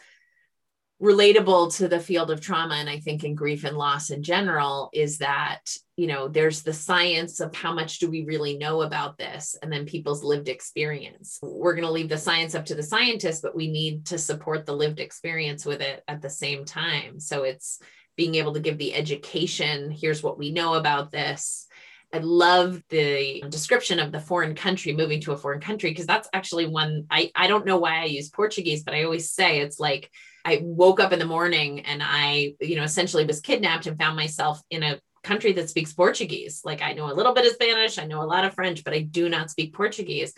[1.02, 4.88] relatable to the field of trauma and i think in grief and loss in general
[4.92, 5.60] is that
[5.96, 9.72] you know there's the science of how much do we really know about this and
[9.72, 11.38] then people's lived experience.
[11.42, 14.66] We're going to leave the science up to the scientists but we need to support
[14.66, 17.20] the lived experience with it at the same time.
[17.20, 17.80] So it's
[18.16, 21.66] being able to give the education here's what we know about this
[22.14, 26.28] I love the description of the foreign country moving to a foreign country because that's
[26.32, 29.80] actually one I, I don't know why I use Portuguese, but I always say it's
[29.80, 30.12] like
[30.44, 34.14] I woke up in the morning and I, you know, essentially was kidnapped and found
[34.14, 36.60] myself in a country that speaks Portuguese.
[36.64, 38.94] Like I know a little bit of Spanish, I know a lot of French, but
[38.94, 40.34] I do not speak Portuguese.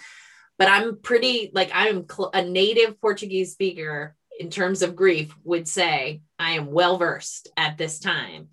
[0.57, 5.69] But I'm pretty like I'm cl- a native Portuguese speaker in terms of grief would
[5.69, 8.49] say I am well versed at this time.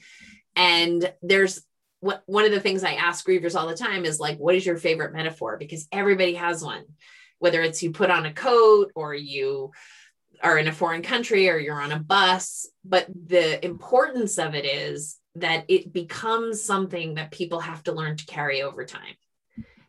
[0.58, 1.64] And there's
[2.04, 4.66] what one of the things I ask grievers all the time is like, what is
[4.66, 5.56] your favorite metaphor?
[5.58, 6.84] Because everybody has one,
[7.40, 9.72] whether it's you put on a coat or you
[10.42, 12.68] are in a foreign country or you're on a bus.
[12.84, 18.18] But the importance of it is that it becomes something that people have to learn
[18.18, 19.16] to carry over time.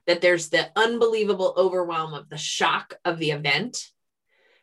[0.07, 3.91] That there's the unbelievable overwhelm of the shock of the event,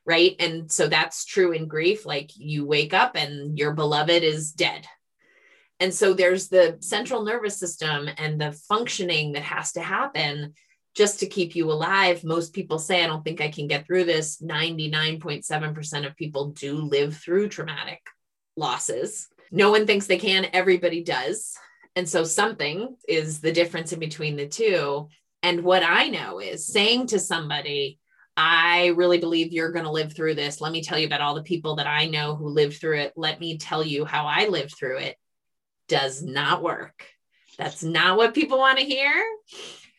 [0.05, 0.37] right?
[0.39, 2.05] And so that's true in grief.
[2.05, 4.87] Like you wake up and your beloved is dead.
[5.81, 10.53] And so there's the central nervous system and the functioning that has to happen
[10.93, 12.23] just to keep you alive.
[12.23, 14.39] Most people say, I don't think I can get through this.
[14.43, 17.99] 99.7% of people do live through traumatic
[18.55, 19.27] losses.
[19.51, 21.55] No one thinks they can, everybody does.
[21.95, 25.09] And so something is the difference in between the two.
[25.41, 27.97] And what I know is saying to somebody,
[28.37, 30.61] I really believe you're going to live through this.
[30.61, 33.13] Let me tell you about all the people that I know who lived through it.
[33.15, 35.17] Let me tell you how I lived through it.
[35.91, 37.05] Does not work.
[37.57, 39.11] That's not what people want to hear.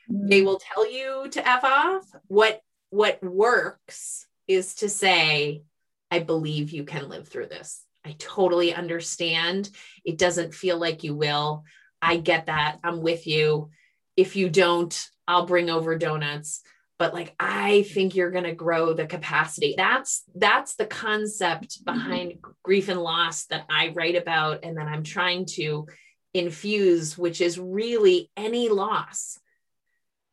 [0.09, 0.47] They mm.
[0.47, 2.07] will tell you to f off.
[2.29, 5.63] What what works is to say
[6.11, 7.85] i believe you can live through this.
[8.07, 9.69] I totally understand.
[10.03, 11.65] It doesn't feel like you will.
[12.01, 12.79] I get that.
[12.83, 13.69] I'm with you.
[14.17, 16.63] If you don't i'll bring over donuts
[17.03, 21.93] but like i think you're going to grow the capacity that's that's the concept mm-hmm.
[21.93, 22.51] behind mm-hmm.
[22.63, 25.87] grief and loss that i write about and that i'm trying to
[26.35, 29.39] infuse which is really any loss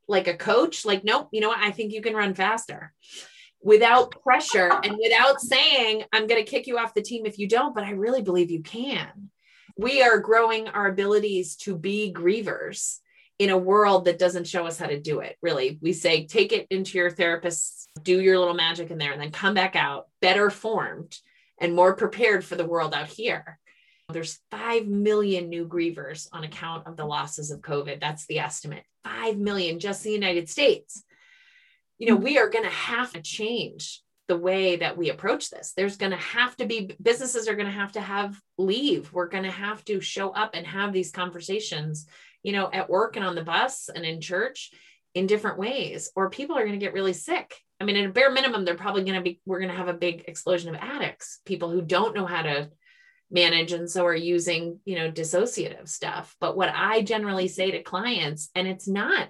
[0.10, 1.60] like a coach, like, nope, you know what?
[1.60, 2.92] I think you can run faster
[3.62, 7.48] without pressure and without saying, I'm going to kick you off the team if you
[7.48, 9.30] don't, but I really believe you can.
[9.78, 13.00] We are growing our abilities to be grievers
[13.40, 15.38] in a world that doesn't show us how to do it.
[15.42, 19.22] Really, we say, take it into your therapist, do your little magic in there, and
[19.22, 21.18] then come back out better formed
[21.60, 23.58] and more prepared for the world out here.
[24.12, 28.00] There's 5 million new grievers on account of the losses of COVID.
[28.00, 28.84] That's the estimate.
[29.04, 31.04] 5 million just the United States.
[31.98, 35.74] You know, we are going to have to change the way that we approach this.
[35.76, 39.12] There's going to have to be businesses are going to have to have leave.
[39.12, 42.08] We're going to have to show up and have these conversations,
[42.44, 44.72] you know, at work and on the bus and in church
[45.14, 47.56] in different ways, or people are going to get really sick.
[47.82, 49.88] I mean, at a bare minimum, they're probably going to be, we're going to have
[49.88, 52.70] a big explosion of addicts, people who don't know how to
[53.32, 57.84] manage and so are using you know dissociative stuff but what i generally say to
[57.84, 59.30] clients and it's not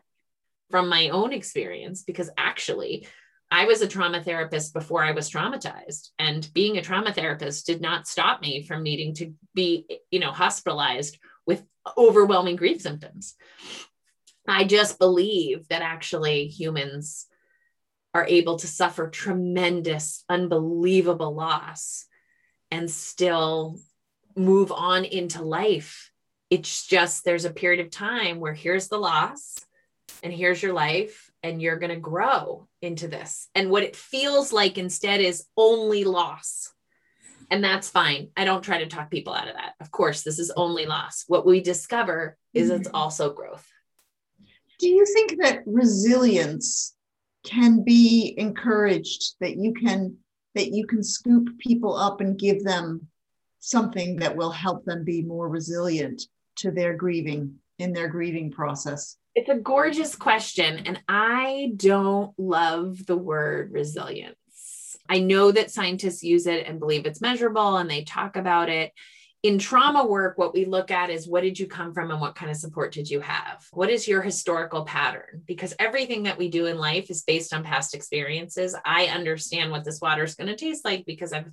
[0.72, 3.06] from my own experience because actually
[3.52, 7.82] i was a trauma therapist before i was traumatized and being a trauma therapist did
[7.82, 11.17] not stop me from needing to be you know hospitalized
[11.50, 11.64] with
[11.98, 13.36] overwhelming grief symptoms
[14.48, 17.26] i just believe that actually humans
[18.14, 22.06] are able to suffer tremendous unbelievable loss
[22.72, 23.78] and still
[24.36, 26.12] move on into life.
[26.50, 29.56] It's just there's a period of time where here's the loss
[30.24, 33.48] and here's your life and you're going to grow into this.
[33.54, 36.74] And what it feels like instead is only loss.
[37.52, 38.30] And that's fine.
[38.38, 39.74] I don't try to talk people out of that.
[39.80, 41.26] Of course, this is only loss.
[41.28, 42.96] What we discover is it's mm-hmm.
[42.96, 43.66] also growth.
[44.80, 46.96] Do you think that resilience
[47.44, 50.18] can be encouraged that you can
[50.56, 53.08] that you can scoop people up and give them
[53.60, 56.24] something that will help them be more resilient
[56.58, 59.18] to their grieving in their grieving process?
[59.36, 60.80] It's a gorgeous question.
[60.86, 64.36] And I don't love the word resilience.
[65.10, 68.94] I know that scientists use it and believe it's measurable and they talk about it.
[69.42, 72.36] In trauma work, what we look at is what did you come from and what
[72.36, 73.66] kind of support did you have?
[73.72, 75.44] What is your historical pattern?
[75.48, 78.76] Because everything that we do in life is based on past experiences.
[78.86, 81.52] I understand what this water is going to taste like because I've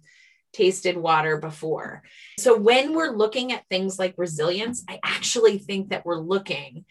[0.53, 2.03] tasted water before.
[2.39, 6.85] So when we're looking at things like resilience, I actually think that we're looking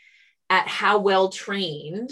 [0.49, 2.11] at how well trained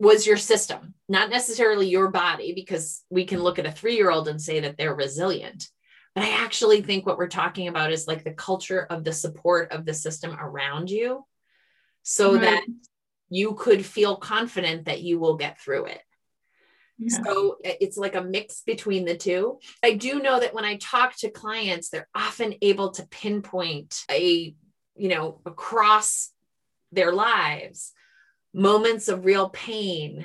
[0.00, 4.10] was your system, not necessarily your body, because we can look at a three year
[4.10, 5.68] old and say that they're resilient,
[6.14, 9.72] But I actually think what we're talking about is like the culture of the support
[9.72, 11.24] of the system around you
[12.02, 12.42] so right.
[12.42, 12.62] that
[13.30, 16.02] you could feel confident that you will get through it.
[16.98, 17.18] Yeah.
[17.24, 19.58] So it's like a mix between the two.
[19.82, 24.54] I do know that when I talk to clients, they're often able to pinpoint a,
[24.94, 26.30] you know, across
[26.92, 27.92] their lives
[28.54, 30.24] moments of real pain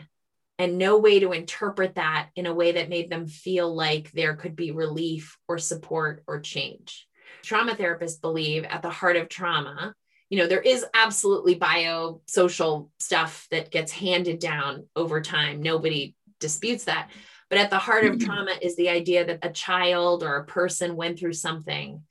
[0.59, 4.35] and no way to interpret that in a way that made them feel like there
[4.35, 7.07] could be relief or support or change.
[7.43, 9.93] Trauma therapists believe at the heart of trauma,
[10.29, 15.61] you know, there is absolutely biosocial stuff that gets handed down over time.
[15.61, 17.09] Nobody disputes that.
[17.49, 18.27] But at the heart of mm-hmm.
[18.27, 22.03] trauma is the idea that a child or a person went through something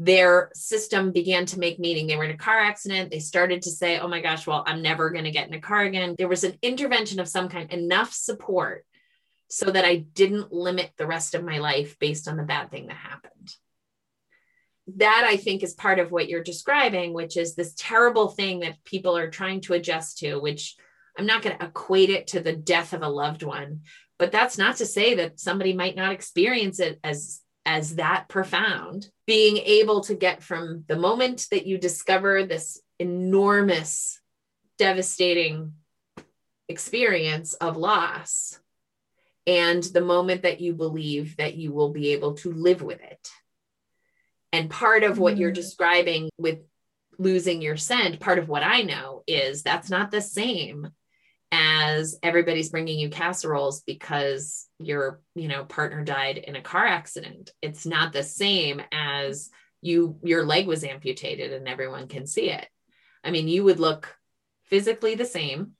[0.00, 2.06] their system began to make meaning.
[2.06, 3.10] They were in a car accident.
[3.10, 5.60] They started to say, oh my gosh, well, I'm never going to get in a
[5.60, 6.14] car again.
[6.16, 8.86] There was an intervention of some kind, enough support
[9.48, 12.86] so that I didn't limit the rest of my life based on the bad thing
[12.86, 13.56] that happened.
[14.98, 18.84] That I think is part of what you're describing, which is this terrible thing that
[18.84, 20.76] people are trying to adjust to, which
[21.18, 23.80] I'm not going to equate it to the death of a loved one,
[24.16, 29.10] but that's not to say that somebody might not experience it as as that profound,
[29.26, 34.22] being able to get from the moment that you discover this enormous,
[34.78, 35.74] devastating
[36.70, 38.58] experience of loss
[39.46, 43.28] and the moment that you believe that you will be able to live with it.
[44.50, 45.56] And part of what you're mm.
[45.56, 46.60] describing with
[47.18, 50.88] losing your scent, part of what I know is that's not the same
[51.50, 57.50] as everybody's bringing you casseroles because your you know partner died in a car accident.
[57.62, 62.66] It's not the same as you your leg was amputated and everyone can see it.
[63.24, 64.14] I mean you would look
[64.64, 65.72] physically the same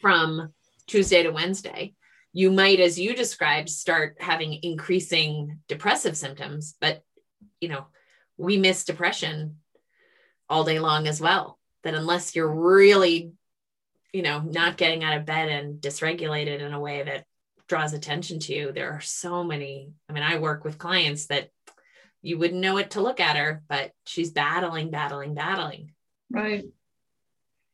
[0.00, 0.52] from
[0.86, 1.94] tuesday to wednesday.
[2.32, 7.02] You might as you described start having increasing depressive symptoms but
[7.60, 7.86] you know
[8.38, 9.56] we miss depression
[10.48, 11.58] all day long as well.
[11.82, 13.32] That unless you're really
[14.12, 17.24] you know, not getting out of bed and dysregulated in a way that
[17.68, 18.72] draws attention to you.
[18.72, 19.90] There are so many.
[20.08, 21.50] I mean, I work with clients that
[22.22, 25.92] you wouldn't know it to look at her, but she's battling, battling, battling.
[26.30, 26.64] Right.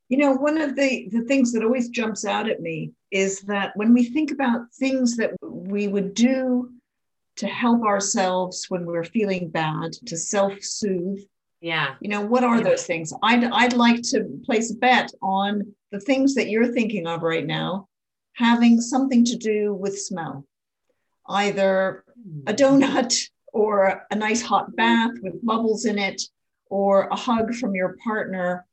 [0.08, 3.76] You know, one of the, the things that always jumps out at me is that
[3.76, 6.70] when we think about things that we would do
[7.36, 11.20] to help ourselves when we're feeling bad, to self soothe,
[11.62, 11.94] yeah.
[12.00, 13.12] You know, what are those things?
[13.22, 17.46] I'd, I'd like to place a bet on the things that you're thinking of right
[17.46, 17.88] now
[18.34, 20.44] having something to do with smell,
[21.28, 22.04] either
[22.46, 22.56] a hmm.
[22.56, 26.20] donut or a nice hot bath with bubbles in it
[26.66, 28.66] or a hug from your partner.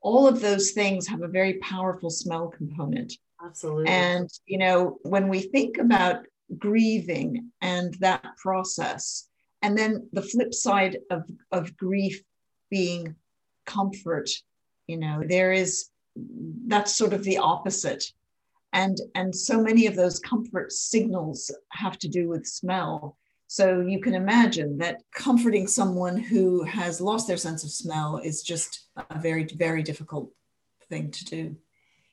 [0.00, 3.12] All of those things have a very powerful smell component.
[3.44, 3.88] Absolutely.
[3.88, 6.24] And, you know, when we think about
[6.56, 9.26] grieving and that process,
[9.62, 12.22] and then the flip side of, of grief
[12.70, 13.14] being
[13.66, 14.30] comfort
[14.86, 15.90] you know there is
[16.66, 18.04] that's sort of the opposite.
[18.72, 23.16] And and so many of those comfort signals have to do with smell.
[23.48, 28.42] So you can imagine that comforting someone who has lost their sense of smell is
[28.42, 30.30] just a very very difficult
[30.88, 31.56] thing to do.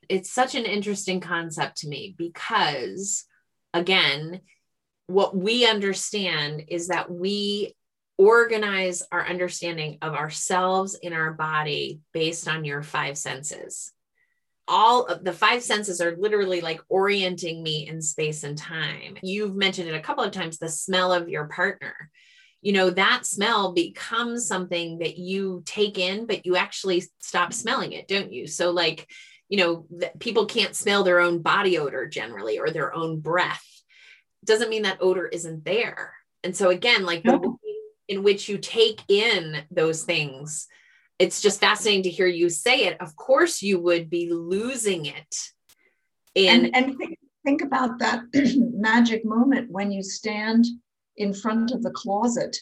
[0.10, 3.26] It's such an interesting concept to me because
[3.74, 4.42] again
[5.06, 7.74] what we understand is that we
[8.18, 13.92] organize our understanding of ourselves in our body based on your five senses.
[14.68, 19.18] All of the five senses are literally like orienting me in space and time.
[19.22, 22.10] You've mentioned it a couple of times the smell of your partner.
[22.62, 27.94] You know, that smell becomes something that you take in, but you actually stop smelling
[27.94, 28.48] it, don't you?
[28.48, 29.08] So, like,
[29.48, 29.86] you know,
[30.20, 33.64] people can't smell their own body odor generally or their own breath.
[34.44, 36.14] Doesn't mean that odor isn't there.
[36.44, 37.56] And so, again, like the
[38.08, 40.68] in which you take in those things.
[41.20, 43.02] It's just fascinating to hear you say it.
[43.02, 45.36] Of course, you would be losing it.
[46.36, 48.22] In- and and think, think about that
[48.74, 50.66] magic moment when you stand
[51.18, 52.56] in front of the closet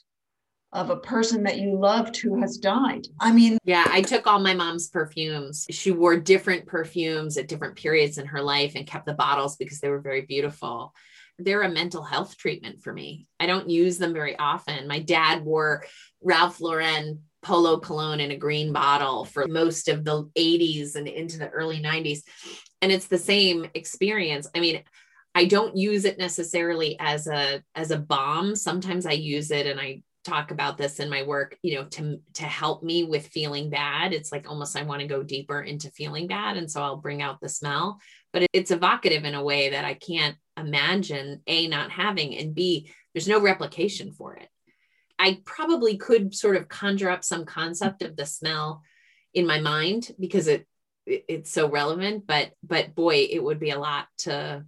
[0.71, 3.07] of a person that you loved who has died.
[3.19, 5.65] I mean, yeah, I took all my mom's perfumes.
[5.69, 9.79] She wore different perfumes at different periods in her life and kept the bottles because
[9.79, 10.93] they were very beautiful
[11.37, 13.27] they're a mental health treatment for me.
[13.39, 14.87] I don't use them very often.
[14.87, 15.85] My dad wore
[16.21, 21.37] Ralph Lauren polo cologne in a green bottle for most of the 80s and into
[21.37, 22.23] the early 90s.
[22.81, 24.47] And it's the same experience.
[24.55, 24.83] I mean,
[25.35, 28.55] I don't use it necessarily as a as a balm.
[28.55, 32.19] Sometimes I use it and I talk about this in my work, you know, to
[32.35, 34.13] to help me with feeling bad.
[34.13, 37.21] It's like almost I want to go deeper into feeling bad and so I'll bring
[37.21, 37.99] out the smell,
[38.33, 42.89] but it's evocative in a way that I can't imagine a not having and b
[43.13, 44.49] there's no replication for it
[45.17, 48.83] I probably could sort of conjure up some concept of the smell
[49.33, 50.67] in my mind because it,
[51.05, 54.65] it it's so relevant but but boy it would be a lot to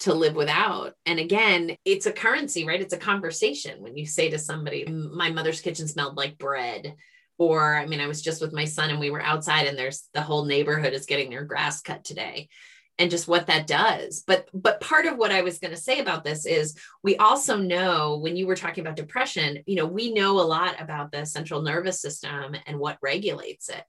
[0.00, 0.94] to live without.
[1.06, 2.80] And again, it's a currency, right?
[2.80, 6.94] It's a conversation when you say to somebody, my mother's kitchen smelled like bread.
[7.36, 10.08] Or, I mean, I was just with my son and we were outside and there's
[10.12, 12.48] the whole neighborhood is getting their grass cut today
[12.98, 14.24] and just what that does.
[14.26, 17.56] But but part of what I was going to say about this is we also
[17.56, 21.24] know when you were talking about depression, you know, we know a lot about the
[21.24, 23.84] central nervous system and what regulates it.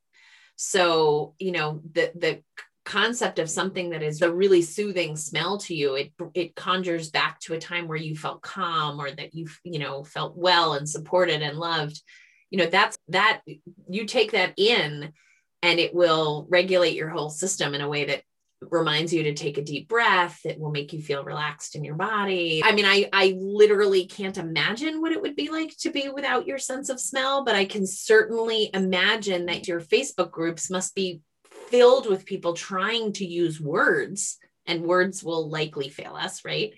[0.56, 2.44] So, you know, the the
[2.86, 7.40] concept of something that is a really soothing smell to you it it conjures back
[7.40, 10.90] to a time where you felt calm or that you you know felt well and
[10.90, 12.02] supported and loved
[12.50, 13.42] you know that's that
[13.88, 15.14] you take that in
[15.62, 18.24] and it will regulate your whole system in a way that
[18.62, 21.96] reminds you to take a deep breath it will make you feel relaxed in your
[21.96, 26.10] body i mean i i literally can't imagine what it would be like to be
[26.10, 30.94] without your sense of smell but i can certainly imagine that your facebook groups must
[30.94, 31.22] be
[31.70, 36.74] filled with people trying to use words, and words will likely fail us, right?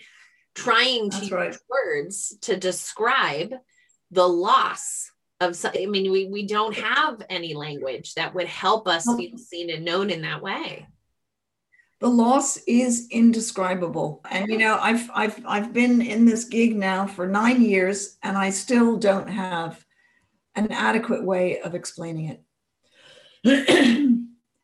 [0.53, 1.57] Trying to That's use right.
[1.69, 3.53] words to describe
[4.11, 9.05] the loss of I mean, we, we don't have any language that would help us
[9.05, 10.87] feel seen and known in that way.
[12.01, 14.21] The loss is indescribable.
[14.29, 18.37] And you know, I've I've I've been in this gig now for nine years and
[18.37, 19.85] I still don't have
[20.55, 22.39] an adequate way of explaining
[23.45, 24.17] it.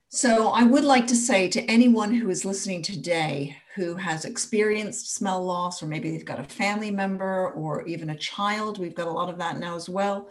[0.10, 5.14] So, I would like to say to anyone who is listening today who has experienced
[5.14, 9.10] smell loss, or maybe they've got a family member or even a child, we've got
[9.10, 10.30] a lot of that now as well.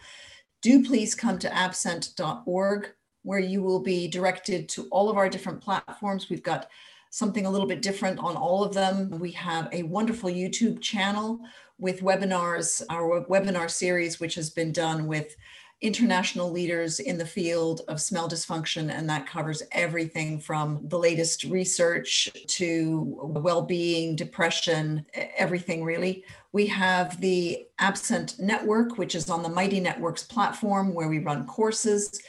[0.62, 2.88] Do please come to abscent.org
[3.22, 6.30] where you will be directed to all of our different platforms.
[6.30, 6.68] We've got
[7.16, 9.08] something a little bit different on all of them.
[9.08, 11.40] We have a wonderful YouTube channel
[11.78, 15.34] with webinars, our webinar series, which has been done with
[15.80, 21.44] international leaders in the field of smell dysfunction, and that covers everything from the latest
[21.44, 25.06] research to well being, depression,
[25.38, 26.22] everything really.
[26.52, 31.46] We have the AbScent Network, which is on the Mighty Networks platform where we run
[31.46, 32.20] courses.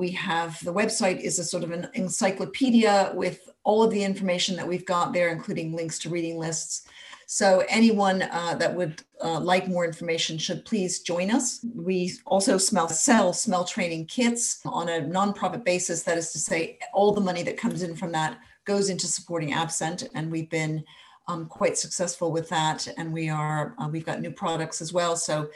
[0.00, 4.56] We have the website is a sort of an encyclopedia with all of the information
[4.56, 6.88] that we've got there, including links to reading lists.
[7.26, 11.64] So anyone uh, that would uh, like more information should please join us.
[11.74, 16.02] We also smell, sell smell training kits on a nonprofit basis.
[16.04, 19.52] That is to say, all the money that comes in from that goes into supporting
[19.52, 20.82] AbScent, and we've been
[21.28, 22.88] um, quite successful with that.
[22.96, 25.14] And we are uh, we've got new products as well.
[25.14, 25.50] So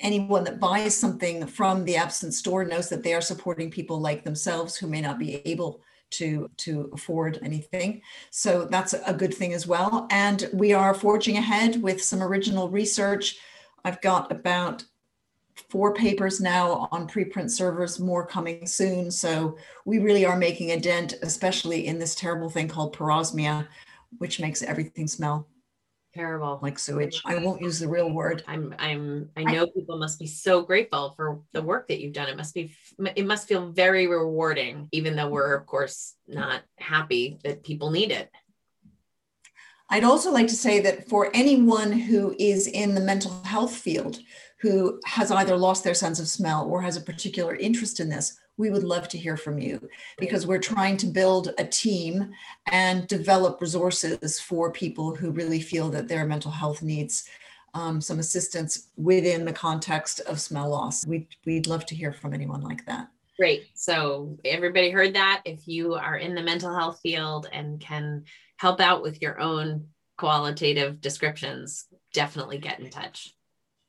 [0.00, 4.24] anyone that buys something from the AbScent store knows that they are supporting people like
[4.24, 5.80] themselves who may not be able
[6.10, 8.02] to to afford anything.
[8.30, 10.06] So that's a good thing as well.
[10.10, 13.38] And we are forging ahead with some original research.
[13.84, 14.84] I've got about
[15.68, 19.10] four papers now on preprint servers more coming soon.
[19.10, 23.66] So we really are making a dent especially in this terrible thing called parosmia
[24.18, 25.46] which makes everything smell
[26.14, 26.58] terrible.
[26.62, 27.20] Like sewage.
[27.24, 28.42] I won't use the real word.
[28.46, 32.28] I'm i'm i know people must be so grateful for the work that you've done.
[32.28, 32.74] It must be
[33.16, 38.10] it must feel very rewarding even though we're of course not happy that people need
[38.10, 38.30] it.
[39.90, 44.18] I'd also like to say that for anyone who is in the mental health field
[44.60, 48.38] who has either lost their sense of smell or has a particular interest in this
[48.56, 49.88] we would love to hear from you
[50.18, 52.30] because we're trying to build a team
[52.70, 57.28] and develop resources for people who really feel that their mental health needs
[57.74, 61.04] um, some assistance within the context of smell loss.
[61.06, 63.08] We'd, we'd love to hear from anyone like that.
[63.36, 63.66] Great.
[63.74, 65.42] So, everybody heard that.
[65.44, 68.24] If you are in the mental health field and can
[68.58, 73.34] help out with your own qualitative descriptions, definitely get in touch.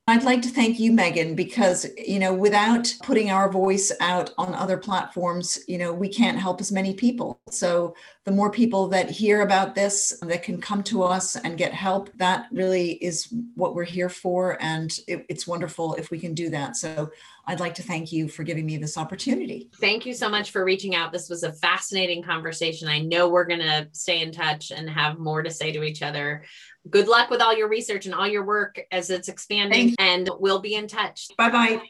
[0.07, 4.53] I'd like to thank you, Megan, because, you know, without putting our voice out on
[4.53, 7.39] other platforms, you know, we can't help as many people.
[7.49, 11.73] So the more people that hear about this, that can come to us and get
[11.73, 14.61] help, that really is what we're here for.
[14.61, 16.75] And it, it's wonderful if we can do that.
[16.75, 17.09] So
[17.47, 19.71] I'd like to thank you for giving me this opportunity.
[19.79, 21.13] Thank you so much for reaching out.
[21.13, 22.87] This was a fascinating conversation.
[22.87, 26.03] I know we're going to stay in touch and have more to say to each
[26.03, 26.43] other
[26.89, 30.61] good luck with all your research and all your work as it's expanding and we'll
[30.61, 31.29] be in touch.
[31.37, 31.81] Bye bye.